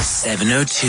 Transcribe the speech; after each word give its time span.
702. 0.00 0.86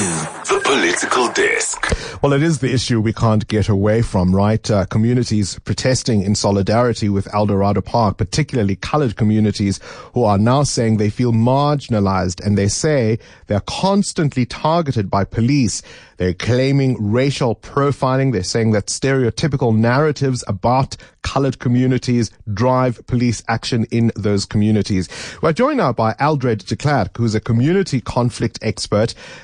The 0.55 0.61
Political 0.63 1.33
Desk. 1.33 2.21
Well, 2.21 2.31
it 2.31 2.41
is 2.41 2.59
the 2.59 2.71
issue 2.71 3.01
we 3.01 3.11
can't 3.11 3.45
get 3.47 3.67
away 3.67 4.01
from, 4.01 4.33
right? 4.33 4.69
Uh, 4.71 4.85
communities 4.85 5.59
protesting 5.59 6.21
in 6.21 6.35
solidarity 6.35 7.09
with 7.09 7.33
Eldorado 7.33 7.81
Park, 7.81 8.17
particularly 8.17 8.77
colored 8.77 9.17
communities 9.17 9.79
who 10.13 10.23
are 10.23 10.37
now 10.37 10.63
saying 10.63 10.95
they 10.97 11.09
feel 11.09 11.33
marginalized 11.33 12.45
and 12.45 12.57
they 12.57 12.67
say 12.67 13.19
they're 13.47 13.59
constantly 13.61 14.45
targeted 14.45 15.09
by 15.09 15.25
police. 15.25 15.81
They're 16.17 16.35
claiming 16.35 17.11
racial 17.11 17.55
profiling. 17.55 18.31
They're 18.31 18.43
saying 18.43 18.71
that 18.73 18.85
stereotypical 18.85 19.75
narratives 19.75 20.43
about 20.47 20.95
colored 21.23 21.57
communities 21.57 22.29
drive 22.53 23.05
police 23.07 23.43
action 23.47 23.85
in 23.89 24.11
those 24.15 24.45
communities. 24.45 25.09
We're 25.41 25.53
joined 25.53 25.77
now 25.77 25.93
by 25.93 26.15
Eldred 26.19 26.59
de 26.59 26.75
Klerk, 26.75 27.17
who's 27.17 27.33
a 27.33 27.39
community 27.39 28.01
conflict 28.01 28.59
expert. 28.61 29.00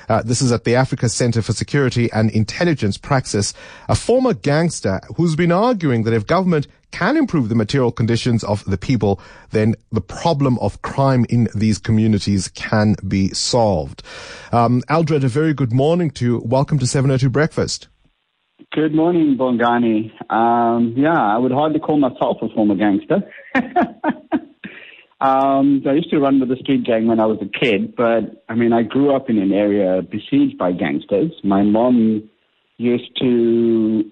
Uh, 0.08 0.22
this 0.22 0.40
is 0.40 0.52
at 0.52 0.64
the 0.64 0.74
Africa 0.74 1.08
Center 1.08 1.42
for 1.42 1.52
Security 1.52 2.10
and 2.12 2.30
Intelligence 2.30 2.96
Praxis, 2.96 3.54
a 3.88 3.94
former 3.94 4.34
gangster 4.34 5.00
who's 5.16 5.36
been 5.36 5.52
arguing 5.52 6.04
that 6.04 6.14
if 6.14 6.26
government 6.26 6.66
can 6.90 7.16
improve 7.16 7.48
the 7.48 7.54
material 7.54 7.92
conditions 7.92 8.42
of 8.44 8.64
the 8.64 8.78
people, 8.78 9.20
then 9.50 9.74
the 9.92 10.00
problem 10.00 10.58
of 10.58 10.80
crime 10.82 11.26
in 11.28 11.48
these 11.54 11.78
communities 11.78 12.48
can 12.48 12.96
be 13.06 13.28
solved. 13.30 14.02
Um, 14.52 14.82
Eldred, 14.88 15.24
a 15.24 15.28
very 15.28 15.54
good 15.54 15.72
morning 15.72 16.10
to 16.12 16.24
you. 16.24 16.42
Welcome 16.44 16.78
to 16.78 16.86
702 16.86 17.28
Breakfast. 17.28 17.88
Good 18.72 18.94
morning, 18.94 19.36
Bongani. 19.38 20.12
Um, 20.30 20.94
yeah, 20.96 21.18
I 21.18 21.38
would 21.38 21.52
hardly 21.52 21.80
call 21.80 21.98
myself 21.98 22.38
a 22.42 22.48
former 22.54 22.74
gangster. 22.74 23.22
um, 25.20 25.82
I 25.86 25.92
used 25.94 26.10
to 26.10 26.20
run 26.20 26.38
with 26.38 26.48
the 26.48 26.56
street 26.56 26.84
gang 26.84 27.06
when 27.06 27.18
I 27.18 27.26
was 27.26 27.38
a 27.42 27.58
kid, 27.58 27.96
but 27.96 28.44
I 28.48 28.54
mean, 28.54 28.72
I 28.72 28.82
grew 28.82 29.14
up 29.14 29.28
in 29.28 29.38
an 29.38 29.52
area 29.52 30.00
besieged 30.02 30.56
by 30.56 30.72
gangsters. 30.72 31.32
My 31.42 31.62
mom 31.62 32.28
used 32.76 33.16
to 33.20 34.04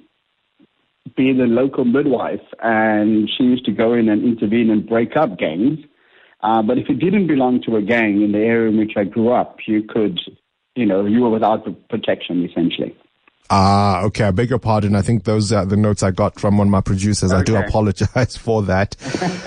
be 1.17 1.33
the 1.33 1.45
local 1.45 1.85
midwife, 1.85 2.41
and 2.61 3.31
she 3.31 3.45
used 3.45 3.65
to 3.67 3.73
go 3.73 3.95
in 3.95 4.09
and 4.09 4.25
intervene 4.25 4.71
and 4.71 4.87
break 4.87 5.17
up 5.17 5.39
gangs. 5.39 5.79
Uh, 6.43 6.63
but 6.63 6.77
if 6.77 6.89
you 6.89 6.97
didn't 6.97 7.29
belong 7.29 7.63
to 7.63 7.77
a 7.77 7.83
gang 7.83 8.23
in 8.23 8.33
the 8.33 8.39
area 8.39 8.69
in 8.69 8.77
which 8.77 8.93
I 8.97 9.05
grew 9.05 9.31
up, 9.33 9.59
you 9.67 9.85
could, 9.85 10.19
you 10.75 10.87
know, 10.87 11.07
you 11.07 11.23
were 11.23 11.31
without 11.31 11.65
protection 11.89 12.45
essentially. 12.45 12.97
Ah, 13.49 14.03
okay. 14.03 14.25
I 14.25 14.31
beg 14.33 14.51
your 14.51 14.59
pardon. 14.59 14.95
I 14.97 15.03
think 15.03 15.25
those 15.25 15.53
are 15.53 15.65
the 15.65 15.77
notes 15.77 16.03
I 16.03 16.11
got 16.11 16.41
from 16.41 16.59
one 16.59 16.69
of 16.69 16.73
my 16.73 16.81
producers. 16.81 17.33
Okay. 17.33 17.41
I 17.41 17.45
do 17.45 17.57
apologize 17.57 18.37
for 18.37 18.63
that. 18.63 18.97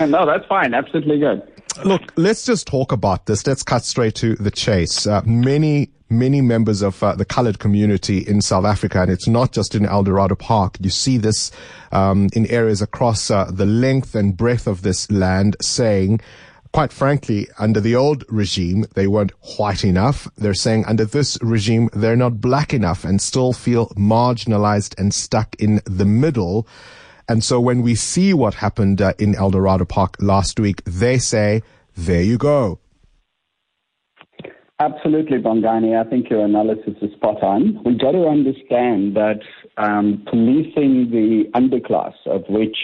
no, 0.00 0.24
that's 0.26 0.46
fine. 0.46 0.74
Absolutely 0.74 1.18
good. 1.18 1.42
Look, 1.84 2.12
let's 2.16 2.44
just 2.44 2.66
talk 2.66 2.92
about 2.92 3.26
this. 3.26 3.46
Let's 3.46 3.62
cut 3.62 3.84
straight 3.84 4.14
to 4.16 4.34
the 4.36 4.50
chase. 4.50 5.06
Uh, 5.06 5.22
many 5.24 5.90
many 6.10 6.40
members 6.40 6.82
of 6.82 7.00
uh, 7.02 7.14
the 7.14 7.24
colored 7.24 7.60
community 7.60 8.18
in 8.18 8.42
South 8.42 8.64
Africa, 8.64 9.02
and 9.02 9.10
it's 9.10 9.28
not 9.28 9.52
just 9.52 9.74
in 9.74 9.86
Eldorado 9.86 10.34
Park. 10.34 10.76
You 10.80 10.90
see 10.90 11.16
this 11.16 11.52
um, 11.92 12.28
in 12.32 12.46
areas 12.46 12.82
across 12.82 13.30
uh, 13.30 13.50
the 13.50 13.66
length 13.66 14.14
and 14.14 14.36
breadth 14.36 14.66
of 14.66 14.82
this 14.82 15.10
land 15.10 15.56
saying, 15.62 16.20
quite 16.72 16.92
frankly, 16.92 17.48
under 17.58 17.80
the 17.80 17.96
old 17.96 18.24
regime, 18.28 18.86
they 18.94 19.06
weren't 19.06 19.32
white 19.58 19.84
enough. 19.84 20.28
They're 20.36 20.54
saying 20.54 20.84
under 20.86 21.04
this 21.04 21.38
regime, 21.42 21.88
they're 21.92 22.16
not 22.16 22.40
black 22.40 22.72
enough 22.72 23.04
and 23.04 23.20
still 23.20 23.52
feel 23.52 23.88
marginalized 23.90 24.98
and 24.98 25.12
stuck 25.12 25.56
in 25.58 25.80
the 25.84 26.04
middle. 26.04 26.66
And 27.28 27.44
so 27.44 27.60
when 27.60 27.82
we 27.82 27.94
see 27.94 28.34
what 28.34 28.54
happened 28.54 29.00
uh, 29.00 29.12
in 29.18 29.34
Eldorado 29.34 29.84
Park 29.84 30.16
last 30.20 30.58
week, 30.58 30.82
they 30.84 31.18
say, 31.18 31.62
there 31.96 32.22
you 32.22 32.38
go. 32.38 32.80
Absolutely, 34.80 35.38
Bongani. 35.38 35.94
I 35.94 36.08
think 36.08 36.30
your 36.30 36.44
analysis 36.44 36.94
is 37.02 37.12
spot 37.12 37.42
on. 37.42 37.82
We've 37.84 38.00
got 38.00 38.12
to 38.12 38.26
understand 38.26 39.14
that 39.14 39.40
um, 39.76 40.24
policing 40.26 41.10
the 41.10 41.44
underclass, 41.54 42.14
of 42.24 42.44
which 42.48 42.76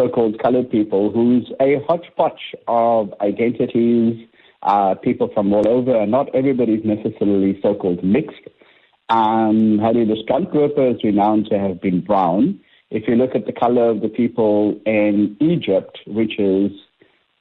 so-called 0.00 0.38
colored 0.42 0.70
people, 0.70 1.10
who's 1.10 1.52
a 1.60 1.76
hodgepodge 1.86 2.54
of 2.66 3.12
identities, 3.20 4.26
uh, 4.62 4.94
people 4.94 5.28
from 5.34 5.52
all 5.52 5.68
over, 5.68 5.94
and 5.94 6.10
not 6.10 6.34
everybody's 6.34 6.84
necessarily 6.84 7.58
so-called 7.62 8.02
mixed. 8.02 8.46
Um, 9.10 9.78
Harry, 9.78 10.04
the 10.06 10.22
Strandloper 10.24 10.94
is 10.94 11.04
renowned 11.04 11.46
to 11.50 11.58
have 11.58 11.80
been 11.80 12.00
brown. 12.00 12.60
If 12.90 13.06
you 13.08 13.16
look 13.16 13.34
at 13.34 13.46
the 13.46 13.52
color 13.52 13.90
of 13.90 14.00
the 14.00 14.08
people 14.08 14.80
in 14.86 15.36
Egypt, 15.40 16.00
which 16.06 16.38
is 16.38 16.70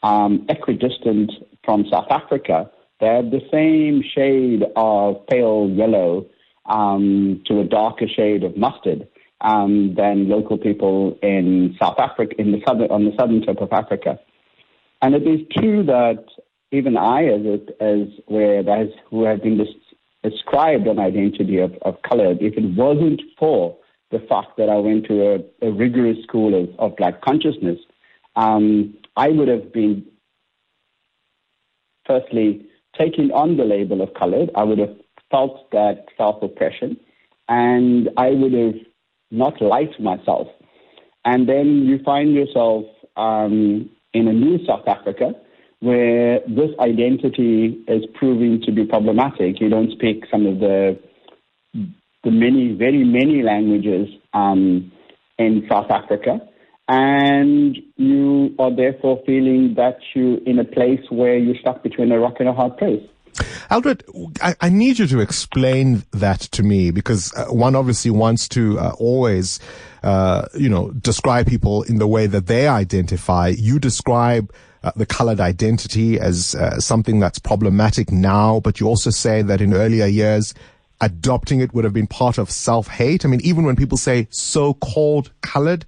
um, 0.04 0.46
equidistant 0.50 1.32
from 1.64 1.86
South 1.90 2.08
Africa, 2.10 2.70
they 3.00 3.08
have 3.08 3.32
the 3.32 3.42
same 3.52 4.04
shade 4.04 4.64
of 4.76 5.26
pale 5.28 5.70
yellow 5.70 6.26
um, 6.66 7.42
to 7.46 7.62
a 7.62 7.64
darker 7.64 8.08
shade 8.08 8.44
of 8.44 8.58
mustard 8.58 9.08
um, 9.42 9.96
than 9.96 10.30
local 10.30 10.58
people 10.58 11.18
in 11.22 11.76
South 11.82 12.00
Africa, 12.00 12.36
in 12.40 12.52
the 12.52 12.62
southern, 12.68 12.92
on 12.92 13.06
the 13.06 13.16
southern 13.18 13.42
tip 13.42 13.62
of 13.62 13.72
Africa. 13.72 14.20
And 15.02 15.16
it 15.16 15.24
is 15.24 15.40
true 15.58 15.84
that 15.84 16.26
even 16.72 16.98
I, 16.98 17.26
as 17.26 17.42
a, 17.46 17.84
as 17.84 18.08
where 18.28 18.64
has, 18.64 18.90
who 19.10 19.24
have 19.24 19.42
been 19.42 19.66
described 20.24 20.88
an 20.88 21.00
identity 21.00 21.60
of, 21.60 21.74
of 21.82 22.02
color, 22.02 22.34
if 22.40 22.58
it 22.58 22.76
wasn't 22.76 23.22
for 23.38 23.78
the 24.12 24.20
fact 24.20 24.58
that 24.58 24.70
I 24.70 24.76
went 24.76 25.06
to 25.06 25.36
a, 25.62 25.68
a 25.68 25.72
rigorous 25.72 26.22
school 26.24 26.64
of, 26.64 26.70
of 26.80 26.98
black 26.98 27.22
consciousness, 27.22 27.80
um, 28.36 28.98
I 29.16 29.30
would 29.30 29.48
have 29.48 29.72
been 29.72 30.06
firstly 32.06 32.66
taking 32.98 33.32
on 33.32 33.58
the 33.58 33.64
label 33.64 34.02
of 34.02 34.14
colored, 34.14 34.50
I 34.56 34.64
would 34.64 34.80
have 34.80 34.96
felt 35.32 35.72
that 35.72 36.06
self 36.18 36.42
oppression 36.42 36.98
and 37.48 38.10
I 38.18 38.32
would 38.32 38.54
have 38.54 38.76
not 39.32 39.62
liked 39.62 40.00
myself. 40.00 40.48
And 41.26 41.48
then 41.48 41.86
you 41.86 42.00
find 42.04 42.34
yourself 42.34 42.86
um, 43.16 43.90
in 44.14 44.28
a 44.28 44.34
new 44.34 44.66
South 44.66 44.88
Africa 44.88 45.34
where 45.82 46.40
this 46.48 46.72
identity 46.80 47.84
is 47.88 48.04
proving 48.16 48.62
to 48.66 48.72
be 48.72 48.86
problematic. 48.86 49.62
You 49.62 49.70
don't 49.70 49.92
speak 49.92 50.26
some 50.32 50.46
of 50.46 50.60
the 50.60 51.00
the 52.24 52.32
many, 52.32 52.74
very 52.74 53.06
many 53.06 53.42
languages 53.44 54.10
um, 54.34 54.92
in 55.38 55.66
South 55.70 55.90
Africa 55.90 56.42
and 56.90 57.78
you 57.98 58.56
are 58.58 58.76
therefore 58.76 59.22
feeling 59.24 59.76
that 59.78 60.00
you're 60.16 60.44
in 60.46 60.58
a 60.58 60.66
place 60.66 61.02
where 61.10 61.38
you're 61.38 61.56
stuck 61.62 61.84
between 61.84 62.12
a 62.12 62.20
rock 62.20 62.36
and 62.40 62.50
a 62.50 62.54
hard 62.54 62.76
place. 62.78 63.04
Eldred, 63.70 64.04
I, 64.42 64.56
I, 64.62 64.70
need 64.70 65.00
you 65.00 65.08
to 65.08 65.20
explain 65.20 66.04
that 66.12 66.40
to 66.42 66.64
me 66.64 66.92
because 66.92 67.34
uh, 67.36 67.46
one 67.46 67.76
obviously 67.76 68.12
wants 68.12 68.48
to 68.50 68.80
uh, 68.80 68.92
always, 68.98 69.60
uh, 70.04 70.48
you 70.56 70.70
know, 70.70 70.92
describe 70.92 71.48
people 71.48 71.84
in 71.84 71.98
the 72.00 72.08
way 72.08 72.28
that 72.28 72.48
they 72.48 72.68
identify. 72.68 73.50
You 73.50 73.80
describe 73.80 74.52
uh, 74.84 74.92
the 74.96 75.06
colored 75.06 75.40
identity 75.40 76.20
as 76.20 76.56
uh, 76.56 76.80
something 76.80 77.20
that's 77.20 77.40
problematic 77.40 78.12
now, 78.12 78.60
but 78.62 78.80
you 78.80 78.88
also 78.88 79.10
say 79.10 79.42
that 79.42 79.62
in 79.62 79.74
earlier 79.74 80.06
years, 80.06 80.54
adopting 81.02 81.60
it 81.60 81.74
would 81.74 81.84
have 81.84 81.94
been 81.94 82.08
part 82.08 82.38
of 82.38 82.50
self-hate. 82.50 83.26
I 83.26 83.30
mean, 83.30 83.42
even 83.44 83.64
when 83.66 83.76
people 83.76 83.98
say 83.98 84.28
so-called 84.32 85.32
colored, 85.42 85.86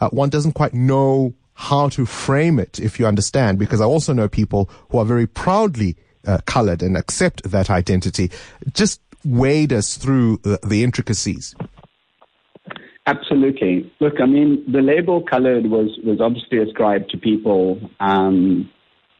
uh, 0.00 0.08
one 0.10 0.30
doesn't 0.30 0.52
quite 0.52 0.74
know 0.74 1.34
how 1.54 1.88
to 1.88 2.04
frame 2.04 2.58
it, 2.58 2.80
if 2.80 2.98
you 2.98 3.06
understand, 3.06 3.58
because 3.58 3.80
I 3.80 3.84
also 3.84 4.12
know 4.12 4.28
people 4.28 4.68
who 4.90 4.98
are 4.98 5.04
very 5.04 5.26
proudly 5.26 5.96
uh, 6.26 6.38
colored 6.46 6.82
and 6.82 6.96
accept 6.96 7.42
that 7.50 7.70
identity. 7.70 8.30
Just 8.72 9.00
wade 9.24 9.72
us 9.72 9.96
through 9.96 10.38
the, 10.38 10.58
the 10.66 10.84
intricacies. 10.84 11.54
Absolutely. 13.06 13.92
Look, 14.00 14.14
I 14.20 14.26
mean, 14.26 14.64
the 14.70 14.80
label 14.80 15.22
colored 15.22 15.66
was, 15.66 15.98
was 16.04 16.20
obviously 16.20 16.58
ascribed 16.58 17.10
to 17.10 17.18
people 17.18 17.78
um, 18.00 18.70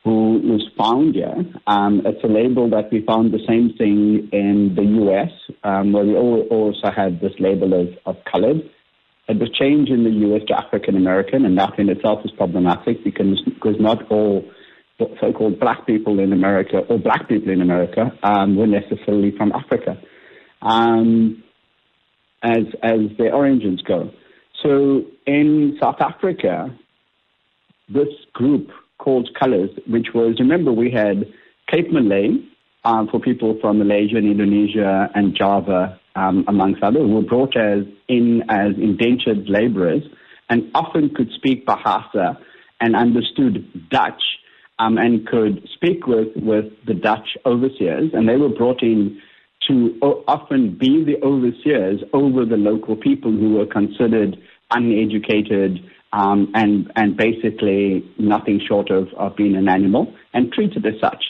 who 0.04 0.40
was 0.42 0.66
found 0.78 1.14
here. 1.14 1.44
Um, 1.66 2.02
it's 2.04 2.24
a 2.24 2.28
label 2.28 2.70
that 2.70 2.90
we 2.90 3.04
found 3.04 3.32
the 3.32 3.44
same 3.46 3.74
thing 3.76 4.28
in 4.32 4.74
the 4.74 4.84
US, 5.04 5.30
um, 5.64 5.92
where 5.92 6.04
we 6.04 6.14
also 6.14 6.90
had 6.94 7.20
this 7.20 7.32
label 7.38 7.78
of, 7.78 7.88
of 8.06 8.16
colored. 8.30 8.62
The 9.28 9.48
change 9.58 9.88
in 9.88 10.04
the 10.04 10.10
US 10.28 10.42
to 10.48 10.58
African 10.58 10.96
American, 10.96 11.44
and 11.44 11.58
that 11.58 11.78
in 11.78 11.88
itself 11.88 12.20
is 12.24 12.30
problematic 12.30 13.04
because, 13.04 13.40
because 13.44 13.76
not 13.80 14.10
all 14.10 14.44
so-called 14.98 15.58
black 15.58 15.86
people 15.86 16.20
in 16.20 16.32
America 16.32 16.78
or 16.88 16.98
black 16.98 17.28
people 17.28 17.50
in 17.50 17.60
America 17.60 18.12
um, 18.22 18.56
were 18.56 18.66
necessarily 18.66 19.32
from 19.36 19.52
Africa, 19.52 20.00
um, 20.62 21.42
as 22.42 22.64
as 22.82 23.00
their 23.18 23.34
origins 23.34 23.82
go. 23.82 24.10
So 24.62 25.04
in 25.26 25.76
South 25.82 26.00
Africa, 26.00 26.74
this 27.88 28.08
group 28.32 28.70
called 28.98 29.28
Colors, 29.38 29.70
which 29.86 30.08
was 30.14 30.36
remember 30.38 30.72
we 30.72 30.90
had 30.90 31.26
Cape 31.68 31.90
Malay 31.90 32.36
um, 32.84 33.08
for 33.10 33.18
people 33.18 33.58
from 33.60 33.78
Malaysia 33.78 34.16
and 34.16 34.26
Indonesia 34.26 35.10
and 35.14 35.36
Java 35.36 35.98
um, 36.14 36.44
amongst 36.46 36.82
others, 36.82 37.02
were 37.10 37.22
brought 37.22 37.56
as 37.56 37.84
in 38.08 38.42
as 38.48 38.72
indentured 38.76 39.48
laborers 39.48 40.02
and 40.48 40.70
often 40.74 41.12
could 41.14 41.30
speak 41.34 41.66
Bahasa 41.66 42.38
and 42.80 42.94
understood 42.94 43.88
Dutch 43.90 44.22
um, 44.78 44.98
and 44.98 45.26
could 45.26 45.66
speak 45.74 46.06
with, 46.06 46.28
with 46.36 46.66
the 46.86 46.94
Dutch 46.94 47.36
overseers. 47.46 48.10
And 48.12 48.28
they 48.28 48.36
were 48.36 48.48
brought 48.48 48.82
in 48.82 49.20
to 49.68 49.98
often 50.28 50.76
be 50.76 51.04
the 51.04 51.22
overseers 51.22 52.00
over 52.12 52.44
the 52.44 52.56
local 52.56 52.96
people 52.96 53.32
who 53.32 53.54
were 53.54 53.66
considered 53.66 54.36
uneducated 54.70 55.78
um, 56.12 56.50
and 56.54 56.90
and 56.96 57.16
basically 57.16 58.08
nothing 58.18 58.60
short 58.66 58.90
of, 58.90 59.08
of 59.16 59.36
being 59.36 59.56
an 59.56 59.68
animal 59.68 60.14
and 60.32 60.52
treated 60.52 60.86
as 60.86 60.94
such. 61.00 61.24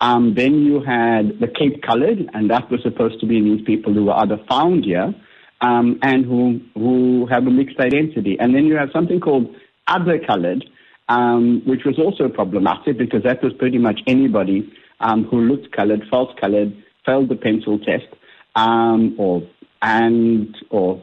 Um, 0.00 0.34
then 0.34 0.64
you 0.64 0.80
had 0.80 1.40
the 1.40 1.48
Cape 1.48 1.82
Colored, 1.82 2.30
and 2.32 2.50
that 2.50 2.70
was 2.70 2.80
supposed 2.82 3.20
to 3.20 3.26
be 3.26 3.40
these 3.40 3.62
people 3.66 3.92
who 3.92 4.04
were 4.04 4.14
either 4.14 4.38
found 4.48 4.84
here 4.84 5.14
um, 5.60 5.98
and 6.02 6.24
who 6.24 6.60
who 6.74 7.26
have 7.26 7.46
a 7.46 7.50
mixed 7.50 7.78
identity. 7.80 8.36
And 8.38 8.54
then 8.54 8.66
you 8.66 8.76
have 8.76 8.90
something 8.92 9.20
called 9.20 9.54
Other 9.88 10.18
Colored, 10.18 10.64
um, 11.10 11.60
which 11.66 11.82
was 11.84 11.98
also 11.98 12.28
problematic 12.32 12.96
because 12.96 13.22
that 13.24 13.42
was 13.42 13.52
pretty 13.58 13.78
much 13.78 14.00
anybody 14.06 14.72
um, 15.00 15.24
who 15.24 15.40
looked 15.40 15.74
colored, 15.74 16.02
felt 16.08 16.40
colored, 16.40 16.72
failed 17.04 17.28
the 17.28 17.34
pencil 17.36 17.78
test, 17.80 18.06
um, 18.54 19.16
or 19.18 19.42
and 19.82 20.56
or 20.70 21.02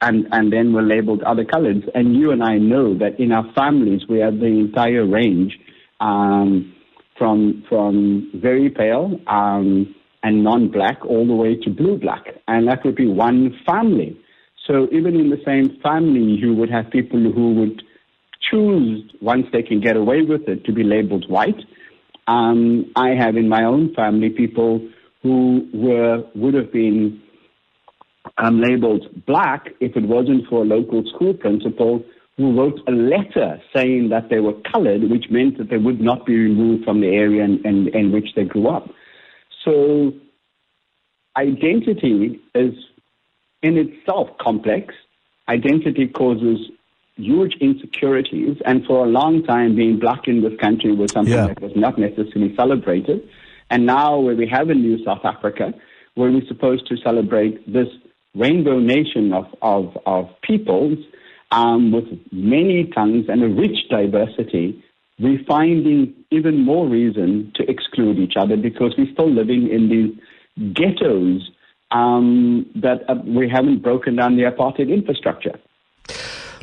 and 0.00 0.26
and 0.32 0.52
then 0.52 0.72
were 0.72 0.82
labeled 0.82 1.22
other 1.22 1.44
colors. 1.44 1.82
And 1.94 2.16
you 2.16 2.30
and 2.30 2.42
I 2.42 2.56
know 2.56 2.96
that 2.98 3.20
in 3.20 3.30
our 3.30 3.44
families 3.52 4.02
we 4.08 4.20
have 4.20 4.38
the 4.38 4.46
entire 4.46 5.04
range 5.04 5.58
um, 6.00 6.74
from 7.18 7.62
from 7.68 8.30
very 8.34 8.70
pale 8.70 9.20
um, 9.26 9.94
and 10.22 10.42
non-black 10.42 11.04
all 11.04 11.26
the 11.26 11.34
way 11.34 11.56
to 11.56 11.70
blue-black, 11.70 12.24
and 12.48 12.66
that 12.68 12.84
would 12.86 12.96
be 12.96 13.06
one 13.06 13.54
family. 13.66 14.18
So 14.66 14.88
even 14.90 15.14
in 15.14 15.28
the 15.28 15.40
same 15.44 15.78
family, 15.82 16.22
you 16.22 16.54
would 16.54 16.70
have 16.70 16.90
people 16.90 17.20
who 17.20 17.54
would 17.54 17.82
choose 18.50 19.10
once 19.20 19.46
they 19.52 19.62
can 19.62 19.80
get 19.80 19.96
away 19.96 20.22
with 20.22 20.48
it 20.48 20.64
to 20.64 20.72
be 20.72 20.82
labeled 20.82 21.28
white. 21.28 21.60
Um, 22.28 22.92
I 22.96 23.10
have 23.18 23.36
in 23.36 23.48
my 23.48 23.64
own 23.64 23.94
family 23.94 24.30
people 24.30 24.86
who 25.22 25.68
were 25.72 26.24
would 26.34 26.54
have 26.54 26.72
been 26.72 27.22
um, 28.38 28.60
labeled 28.60 29.06
black 29.26 29.68
if 29.80 29.96
it 29.96 30.06
wasn't 30.06 30.46
for 30.48 30.62
a 30.62 30.66
local 30.66 31.04
school 31.14 31.34
principal 31.34 32.04
who 32.36 32.56
wrote 32.58 32.78
a 32.86 32.92
letter 32.92 33.60
saying 33.74 34.10
that 34.10 34.28
they 34.28 34.40
were 34.40 34.52
colored, 34.70 35.02
which 35.10 35.26
meant 35.30 35.56
that 35.56 35.70
they 35.70 35.78
would 35.78 36.00
not 36.00 36.26
be 36.26 36.36
removed 36.36 36.84
from 36.84 37.00
the 37.00 37.08
area 37.08 37.42
in, 37.42 37.64
in, 37.64 37.88
in 37.94 38.12
which 38.12 38.28
they 38.36 38.44
grew 38.44 38.68
up. 38.68 38.90
So 39.64 40.12
identity 41.36 42.40
is 42.54 42.74
in 43.62 43.78
itself 43.78 44.28
complex. 44.38 44.94
Identity 45.48 46.08
causes 46.08 46.58
huge 47.16 47.56
insecurities, 47.60 48.58
and 48.64 48.84
for 48.84 49.04
a 49.04 49.08
long 49.08 49.42
time, 49.42 49.74
being 49.74 49.98
black 49.98 50.28
in 50.28 50.42
this 50.42 50.58
country 50.60 50.94
was 50.94 51.12
something 51.12 51.32
yeah. 51.32 51.48
that 51.48 51.60
was 51.60 51.72
not 51.74 51.98
necessarily 51.98 52.54
celebrated. 52.54 53.26
And 53.70 53.86
now, 53.86 54.18
where 54.18 54.36
we 54.36 54.46
have 54.48 54.70
a 54.70 54.74
new 54.74 55.02
South 55.04 55.24
Africa, 55.24 55.72
where 56.14 56.30
we're 56.30 56.46
supposed 56.46 56.86
to 56.88 56.96
celebrate 56.98 57.72
this 57.72 57.88
rainbow 58.34 58.78
nation 58.78 59.32
of, 59.32 59.46
of, 59.62 59.96
of 60.06 60.28
peoples 60.42 60.98
um, 61.50 61.90
with 61.90 62.04
many 62.30 62.84
tongues 62.94 63.26
and 63.28 63.42
a 63.42 63.48
rich 63.48 63.88
diversity, 63.88 64.82
we're 65.18 65.42
finding 65.48 66.14
even 66.30 66.62
more 66.62 66.86
reason 66.86 67.50
to 67.54 67.68
exclude 67.68 68.18
each 68.18 68.34
other 68.36 68.56
because 68.56 68.94
we're 68.98 69.10
still 69.12 69.30
living 69.30 69.68
in 69.68 69.88
these 69.88 70.74
ghettos 70.74 71.50
um, 71.90 72.66
that 72.74 73.08
uh, 73.08 73.14
we 73.24 73.48
haven't 73.48 73.82
broken 73.82 74.16
down 74.16 74.36
the 74.36 74.42
apartheid 74.42 74.92
infrastructure. 74.92 75.58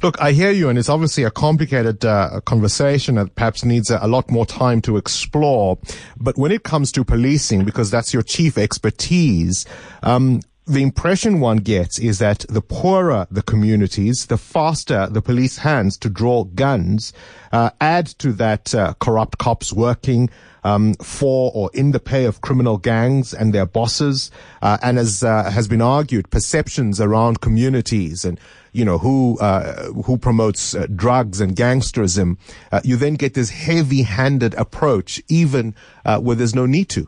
Look, 0.03 0.19
I 0.19 0.33
hear 0.33 0.51
you, 0.51 0.67
and 0.67 0.77
it's 0.77 0.89
obviously 0.89 1.23
a 1.23 1.31
complicated 1.31 2.03
uh, 2.03 2.41
conversation 2.43 3.15
that 3.15 3.35
perhaps 3.35 3.63
needs 3.63 3.89
a, 3.89 3.99
a, 4.01 4.07
lot 4.09 4.29
more 4.29 4.45
time 4.45 4.81
to 4.81 4.97
explore. 4.97 5.77
But 6.19 6.37
when 6.37 6.51
it 6.51 6.63
comes 6.63 6.91
to 6.91 7.05
policing, 7.05 7.63
because 7.63 7.89
that's 7.89 8.13
your 8.13 8.21
chief 8.21 8.57
expertise, 8.57 9.65
um, 10.01 10.41
the 10.67 10.81
impression 10.81 11.39
one 11.39 11.57
gets 11.57 11.99
is 11.99 12.19
that 12.19 12.45
the 12.49 12.61
poorer 12.61 13.27
the 13.31 13.41
communities, 13.41 14.25
the 14.25 14.37
faster 14.37 15.07
the 15.07 15.21
police 15.21 15.59
hands 15.59 15.97
to 15.99 16.09
draw 16.09 16.43
guns, 16.43 17.13
uh, 17.53 17.69
add 17.79 18.07
to 18.07 18.33
that 18.33 18.75
uh, 18.75 18.95
corrupt 18.99 19.37
cops 19.37 19.71
working 19.71 20.29
um, 20.63 20.93
for 20.95 21.51
or 21.53 21.69
in 21.73 21.91
the 21.91 21.99
pay 21.99 22.25
of 22.25 22.41
criminal 22.41 22.77
gangs 22.77 23.33
and 23.33 23.53
their 23.53 23.65
bosses, 23.65 24.31
uh, 24.61 24.77
and 24.81 24.97
as 24.97 25.23
uh, 25.23 25.49
has 25.49 25.67
been 25.67 25.81
argued, 25.81 26.29
perceptions 26.29 26.99
around 26.99 27.41
communities 27.41 28.25
and 28.25 28.39
you 28.71 28.83
know 28.85 28.97
who 28.97 29.37
uh, 29.39 29.85
who 30.05 30.17
promotes 30.17 30.75
uh, 30.75 30.87
drugs 30.95 31.41
and 31.41 31.55
gangsterism. 31.55 32.37
you 32.83 32.95
then 32.95 33.15
get 33.15 33.33
this 33.33 33.49
heavy-handed 33.49 34.53
approach, 34.55 35.21
even 35.27 35.75
where 36.19 36.35
there's 36.35 36.55
no 36.55 36.65
need 36.65 36.89
to. 36.89 37.07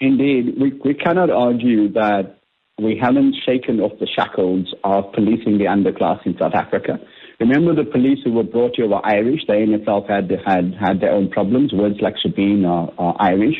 Indeed, 0.00 0.56
we, 0.60 0.72
we 0.84 0.94
cannot 0.94 1.30
argue 1.30 1.92
that 1.92 2.38
we 2.78 2.98
haven't 3.00 3.36
shaken 3.46 3.80
off 3.80 3.92
the 4.00 4.06
shackles 4.06 4.74
of 4.82 5.12
policing 5.12 5.58
the 5.58 5.64
underclass 5.64 6.24
in 6.26 6.36
South 6.38 6.54
Africa. 6.54 6.98
Remember 7.40 7.74
the 7.74 7.90
police 7.90 8.18
who 8.24 8.32
were 8.32 8.44
brought 8.44 8.76
here 8.76 8.88
were 8.88 9.04
Irish. 9.04 9.40
They 9.48 9.62
in 9.62 9.74
itself 9.74 10.06
had 10.08 10.30
had, 10.46 10.74
had 10.80 11.00
their 11.00 11.12
own 11.12 11.30
problems. 11.30 11.72
Words 11.72 11.96
like 12.00 12.14
shebeen 12.24 12.66
are, 12.66 12.92
are 12.98 13.16
Irish, 13.18 13.56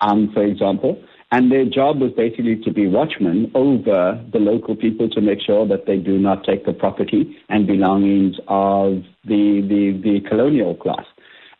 um, 0.00 0.30
for 0.32 0.42
example. 0.42 1.02
And 1.32 1.52
their 1.52 1.64
job 1.64 2.00
was 2.00 2.10
basically 2.16 2.56
to 2.64 2.72
be 2.72 2.88
watchmen 2.88 3.52
over 3.54 4.20
the 4.32 4.38
local 4.38 4.74
people 4.74 5.08
to 5.10 5.20
make 5.20 5.38
sure 5.46 5.66
that 5.68 5.86
they 5.86 5.96
do 5.96 6.18
not 6.18 6.44
take 6.44 6.66
the 6.66 6.72
property 6.72 7.36
and 7.48 7.66
belongings 7.68 8.36
of 8.48 9.04
the, 9.24 9.62
the, 9.62 10.00
the 10.02 10.28
colonial 10.28 10.74
class. 10.74 11.04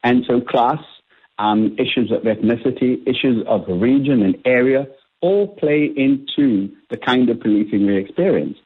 And 0.02 0.24
so 0.26 0.40
class 0.40 0.80
um, 1.38 1.76
issues 1.78 2.10
of 2.10 2.22
ethnicity, 2.22 3.00
issues 3.06 3.44
of 3.46 3.62
region 3.68 4.22
and 4.22 4.36
area, 4.44 4.86
all 5.20 5.48
play 5.56 5.88
into 5.96 6.70
the 6.90 6.96
kind 6.96 7.28
of 7.30 7.40
policing 7.40 7.86
we 7.86 7.96
experience. 7.96 8.56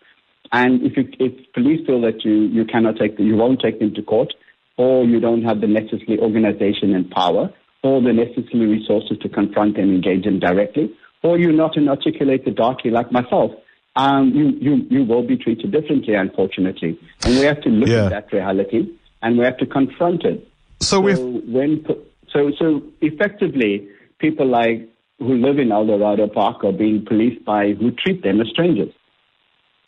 And 0.54 0.82
if, 0.82 0.96
you, 0.96 1.08
if 1.18 1.52
police 1.52 1.84
feel 1.84 2.00
that 2.02 2.24
you, 2.24 2.42
you 2.42 2.64
cannot 2.64 2.94
take 2.96 3.16
them, 3.16 3.26
you 3.26 3.34
won't 3.34 3.60
take 3.60 3.80
them 3.80 3.92
to 3.94 4.02
court, 4.02 4.32
or 4.76 5.04
you 5.04 5.18
don't 5.18 5.42
have 5.42 5.60
the 5.60 5.66
necessary 5.66 6.16
organization 6.20 6.94
and 6.94 7.10
power, 7.10 7.52
or 7.82 8.00
the 8.00 8.12
necessary 8.12 8.66
resources 8.66 9.18
to 9.22 9.28
confront 9.28 9.76
and 9.76 9.92
engage 9.92 10.22
them 10.22 10.38
directly, 10.38 10.94
or 11.24 11.38
you're 11.38 11.52
not 11.52 11.76
an 11.76 11.88
articulated 11.88 12.54
darky 12.54 12.90
like 12.90 13.10
myself, 13.10 13.50
um, 13.96 14.30
you, 14.32 14.50
you, 14.60 14.86
you 14.90 15.04
will 15.04 15.26
be 15.26 15.36
treated 15.36 15.72
differently, 15.72 16.14
unfortunately. 16.14 17.00
And 17.24 17.34
we 17.34 17.40
have 17.46 17.60
to 17.62 17.68
look 17.68 17.88
yeah. 17.88 18.04
at 18.04 18.10
that 18.10 18.32
reality 18.32 18.96
and 19.22 19.36
we 19.36 19.44
have 19.44 19.58
to 19.58 19.66
confront 19.66 20.22
it. 20.22 20.46
So, 20.80 21.02
so 21.14 21.26
when 21.46 21.84
so, 22.32 22.52
so 22.58 22.82
effectively, 23.00 23.88
people 24.18 24.46
like 24.46 24.88
who 25.18 25.34
live 25.34 25.58
in 25.58 25.72
Eldorado 25.72 26.28
Park 26.28 26.62
are 26.64 26.72
being 26.72 27.04
policed 27.04 27.44
by 27.44 27.72
who 27.72 27.90
treat 27.90 28.22
them 28.22 28.40
as 28.40 28.48
strangers. 28.48 28.92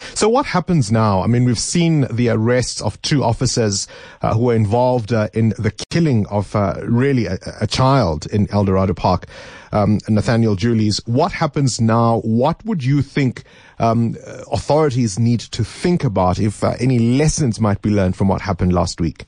So 0.01 0.29
what 0.29 0.47
happens 0.47 0.93
now? 0.93 1.23
I 1.23 1.27
mean, 1.27 1.45
we've 1.45 1.59
seen 1.59 2.07
the 2.11 2.29
arrests 2.29 2.81
of 2.83 3.01
two 3.03 3.25
officers 3.25 3.89
uh, 4.23 4.35
who 4.35 4.45
were 4.45 4.55
involved 4.55 5.13
uh, 5.13 5.29
in 5.33 5.51
the 5.59 5.73
killing 5.91 6.27
of 6.29 6.55
uh, 6.55 6.81
really 6.85 7.27
a, 7.27 7.39
a, 7.61 7.67
child 7.67 8.27
in 8.27 8.51
Eldorado 8.51 8.95
Park, 8.95 9.27
um, 9.73 9.99
Nathaniel 10.09 10.55
Julies. 10.55 11.01
What 11.07 11.33
happens 11.33 11.81
now? 11.81 12.21
What 12.21 12.65
would 12.65 12.85
you 12.85 13.03
think 13.03 13.45
um, 13.79 14.17
authorities 14.51 15.19
need 15.19 15.41
to 15.41 15.65
think 15.65 16.05
about 16.05 16.39
if 16.39 16.63
uh, 16.63 16.75
any 16.79 16.99
lessons 16.99 17.61
might 17.61 17.83
be 17.83 17.91
learned 17.91 18.17
from 18.17 18.29
what 18.29 18.43
happened 18.43 18.73
last 18.73 19.01
week? 19.01 19.27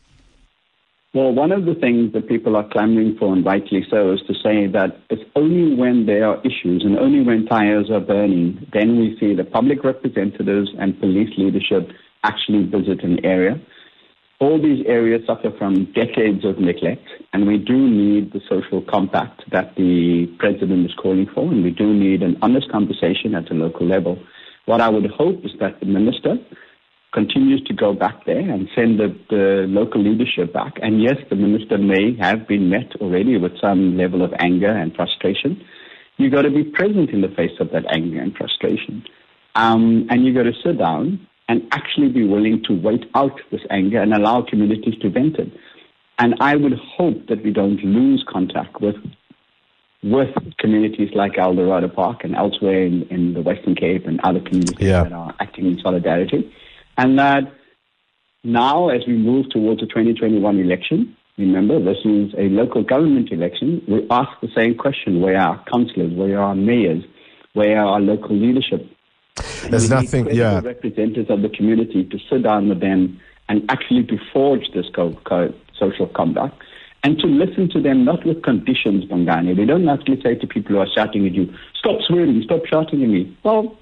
Well, 1.18 1.32
one 1.34 1.50
of 1.50 1.64
the 1.64 1.74
things 1.74 2.12
that 2.12 2.28
people 2.28 2.54
are 2.54 2.68
clamoring 2.70 3.16
for, 3.18 3.32
and 3.32 3.44
rightly 3.44 3.84
so, 3.90 4.12
is 4.12 4.20
to 4.28 4.34
say 4.34 4.68
that 4.68 5.00
it's 5.10 5.28
only 5.34 5.74
when 5.74 6.06
there 6.06 6.24
are 6.24 6.40
issues 6.42 6.84
and 6.84 6.96
only 6.96 7.22
when 7.22 7.44
tires 7.44 7.90
are 7.90 7.98
burning, 7.98 8.64
then 8.72 9.00
we 9.00 9.18
see 9.18 9.34
the 9.34 9.42
public 9.42 9.82
representatives 9.82 10.70
and 10.78 10.96
police 11.00 11.36
leadership 11.36 11.90
actually 12.22 12.66
visit 12.66 13.02
an 13.02 13.18
area. 13.26 13.60
All 14.38 14.62
these 14.62 14.86
areas 14.86 15.22
suffer 15.26 15.50
from 15.58 15.86
decades 15.92 16.44
of 16.44 16.60
neglect, 16.60 17.08
and 17.32 17.48
we 17.48 17.58
do 17.58 17.76
need 17.76 18.32
the 18.32 18.40
social 18.48 18.80
compact 18.80 19.42
that 19.50 19.74
the 19.74 20.26
president 20.38 20.86
is 20.86 20.94
calling 21.02 21.26
for, 21.34 21.50
and 21.50 21.64
we 21.64 21.72
do 21.72 21.92
need 21.92 22.22
an 22.22 22.38
honest 22.42 22.70
conversation 22.70 23.34
at 23.34 23.48
the 23.48 23.56
local 23.56 23.88
level. 23.88 24.20
What 24.66 24.80
I 24.80 24.88
would 24.88 25.10
hope 25.10 25.44
is 25.44 25.50
that 25.58 25.80
the 25.80 25.86
minister 25.86 26.36
continues 27.12 27.62
to 27.64 27.74
go 27.74 27.94
back 27.94 28.26
there 28.26 28.38
and 28.38 28.68
send 28.74 29.00
the, 29.00 29.16
the 29.30 29.64
local 29.68 30.02
leadership 30.02 30.52
back. 30.52 30.74
And 30.82 31.02
yes, 31.02 31.16
the 31.30 31.36
minister 31.36 31.78
may 31.78 32.16
have 32.20 32.46
been 32.46 32.68
met 32.68 32.94
already 33.00 33.38
with 33.38 33.52
some 33.60 33.96
level 33.96 34.22
of 34.22 34.32
anger 34.38 34.70
and 34.70 34.94
frustration. 34.94 35.62
You've 36.18 36.32
got 36.32 36.42
to 36.42 36.50
be 36.50 36.64
present 36.64 37.10
in 37.10 37.22
the 37.22 37.28
face 37.28 37.58
of 37.60 37.70
that 37.72 37.84
anger 37.94 38.20
and 38.20 38.34
frustration. 38.36 39.04
Um, 39.54 40.06
and 40.10 40.24
you've 40.24 40.36
got 40.36 40.42
to 40.44 40.52
sit 40.62 40.78
down 40.78 41.26
and 41.48 41.62
actually 41.72 42.08
be 42.08 42.26
willing 42.26 42.62
to 42.64 42.74
wait 42.74 43.04
out 43.14 43.40
this 43.50 43.62
anger 43.70 44.02
and 44.02 44.12
allow 44.12 44.42
communities 44.42 44.94
to 45.00 45.08
vent 45.08 45.36
it. 45.38 45.50
And 46.18 46.34
I 46.40 46.56
would 46.56 46.74
hope 46.74 47.28
that 47.28 47.42
we 47.42 47.52
don't 47.52 47.82
lose 47.82 48.24
contact 48.28 48.80
with 48.80 48.96
with 50.04 50.28
communities 50.58 51.10
like 51.12 51.36
Eldorado 51.38 51.88
Park 51.88 52.22
and 52.22 52.36
elsewhere 52.36 52.84
in, 52.84 53.02
in 53.10 53.34
the 53.34 53.40
Western 53.40 53.74
Cape 53.74 54.06
and 54.06 54.20
other 54.20 54.38
communities 54.38 54.76
yeah. 54.78 55.02
that 55.02 55.12
are 55.12 55.34
acting 55.40 55.66
in 55.66 55.80
solidarity 55.82 56.52
and 56.98 57.18
that 57.18 57.52
now, 58.44 58.88
as 58.88 59.02
we 59.06 59.16
move 59.16 59.48
towards 59.50 59.80
the 59.80 59.86
2021 59.86 60.58
election, 60.58 61.16
remember 61.38 61.82
this 61.82 61.98
is 62.04 62.34
a 62.36 62.48
local 62.48 62.82
government 62.82 63.32
election, 63.32 63.82
we 63.88 64.06
ask 64.10 64.28
the 64.40 64.48
same 64.54 64.76
question 64.76 65.20
where 65.20 65.36
are 65.38 65.56
our 65.56 65.64
councillors, 65.70 66.12
where 66.12 66.38
are 66.38 66.48
our 66.48 66.54
mayors, 66.54 67.04
where 67.54 67.80
are 67.80 67.94
our 67.94 68.00
local 68.00 68.36
leadership. 68.36 68.86
There's 69.70 69.88
nothing, 69.88 70.34
yeah. 70.34 70.60
Representatives 70.60 71.30
of 71.30 71.42
the 71.42 71.48
community 71.48 72.04
to 72.04 72.18
sit 72.28 72.42
down 72.42 72.68
with 72.68 72.80
them 72.80 73.20
and 73.48 73.68
actually 73.70 74.04
to 74.04 74.18
forge 74.32 74.70
this 74.74 74.86
co- 74.94 75.18
co- 75.24 75.54
social 75.78 76.06
conduct 76.08 76.60
and 77.04 77.18
to 77.18 77.26
listen 77.26 77.68
to 77.70 77.80
them 77.80 78.04
not 78.04 78.26
with 78.26 78.42
conditions, 78.42 79.04
Bongani. 79.04 79.56
They 79.56 79.64
don't 79.64 79.88
actually 79.88 80.20
say 80.22 80.34
to 80.34 80.46
people 80.46 80.72
who 80.72 80.80
are 80.80 80.88
shouting 80.92 81.26
at 81.26 81.34
you, 81.34 81.52
stop 81.78 82.00
swearing, 82.02 82.42
stop 82.44 82.66
shouting 82.66 83.02
at 83.02 83.08
me. 83.08 83.36
Well, 83.44 83.76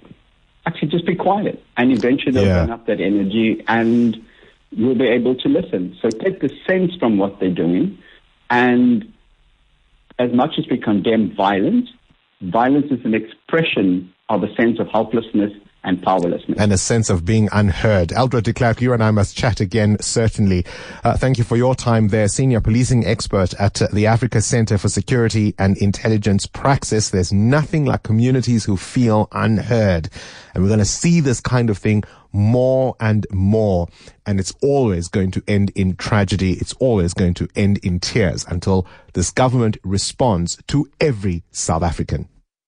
actually 0.66 0.88
just 0.88 1.06
be 1.06 1.14
quiet. 1.14 1.62
And 1.76 1.92
eventually 1.92 2.32
they'll 2.32 2.46
yeah. 2.46 2.60
turn 2.60 2.70
up 2.70 2.86
that 2.86 3.00
energy 3.00 3.64
and 3.68 4.16
you'll 4.70 4.96
be 4.96 5.08
able 5.08 5.34
to 5.36 5.48
listen. 5.48 5.96
So 6.02 6.10
take 6.10 6.40
the 6.40 6.50
sense 6.66 6.94
from 6.96 7.18
what 7.18 7.40
they're 7.40 7.50
doing. 7.50 7.98
And 8.50 9.12
as 10.18 10.32
much 10.32 10.58
as 10.58 10.66
we 10.70 10.78
condemn 10.78 11.34
violence, 11.34 11.88
violence 12.40 12.90
is 12.90 13.04
an 13.04 13.14
expression 13.14 14.12
of 14.28 14.42
a 14.42 14.54
sense 14.54 14.78
of 14.80 14.88
helplessness 14.88 15.52
and 15.86 16.02
powerlessness. 16.02 16.58
And 16.58 16.72
a 16.72 16.78
sense 16.78 17.08
of 17.08 17.24
being 17.24 17.48
unheard. 17.52 18.12
Eldred 18.12 18.44
de 18.44 18.52
Klerk, 18.52 18.80
you 18.80 18.92
and 18.92 19.02
I 19.02 19.12
must 19.12 19.36
chat 19.36 19.60
again, 19.60 19.96
certainly. 20.00 20.66
Uh, 21.04 21.16
thank 21.16 21.38
you 21.38 21.44
for 21.44 21.56
your 21.56 21.74
time 21.74 22.08
there. 22.08 22.28
Senior 22.28 22.60
policing 22.60 23.06
expert 23.06 23.54
at 23.54 23.80
uh, 23.80 23.86
the 23.92 24.06
Africa 24.06 24.42
Center 24.42 24.78
for 24.78 24.88
Security 24.88 25.54
and 25.58 25.78
Intelligence 25.78 26.46
Praxis. 26.46 27.10
There's 27.10 27.32
nothing 27.32 27.84
like 27.84 28.02
communities 28.02 28.64
who 28.64 28.76
feel 28.76 29.28
unheard. 29.30 30.10
And 30.52 30.62
we're 30.62 30.70
going 30.70 30.80
to 30.80 30.84
see 30.84 31.20
this 31.20 31.40
kind 31.40 31.70
of 31.70 31.78
thing 31.78 32.02
more 32.32 32.96
and 32.98 33.24
more. 33.30 33.86
And 34.26 34.40
it's 34.40 34.52
always 34.62 35.08
going 35.08 35.30
to 35.32 35.42
end 35.46 35.70
in 35.76 35.94
tragedy. 35.94 36.54
It's 36.54 36.74
always 36.74 37.14
going 37.14 37.34
to 37.34 37.48
end 37.54 37.78
in 37.78 38.00
tears 38.00 38.44
until 38.48 38.86
this 39.12 39.30
government 39.30 39.78
responds 39.84 40.58
to 40.66 40.90
every 41.00 41.44
South 41.52 41.84
African. 41.84 42.28